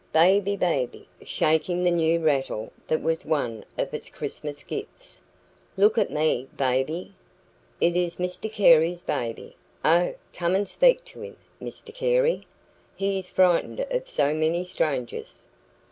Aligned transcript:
"Baby! 0.13 0.55
Baby!" 0.57 1.07
shaking 1.21 1.83
the 1.83 1.91
new 1.91 2.19
rattle 2.21 2.71
that 2.87 3.03
was 3.03 3.23
one 3.23 3.63
of 3.77 3.93
its 3.93 4.09
Christmas 4.09 4.63
gifts 4.63 5.21
"look 5.77 5.95
at 5.95 6.09
me, 6.09 6.47
baby! 6.57 7.13
It 7.79 7.95
is 7.95 8.15
Mr 8.15 8.51
Carey's 8.51 9.03
baby. 9.03 9.55
Oh, 9.85 10.15
come 10.33 10.55
and 10.55 10.67
speak 10.67 11.05
to 11.05 11.21
him, 11.21 11.37
Mr 11.61 11.93
Carey! 11.93 12.47
He 12.95 13.19
is 13.19 13.29
frightened 13.29 13.81
of 13.91 14.09
so 14.09 14.33
many 14.33 14.63
strangers." 14.63 15.45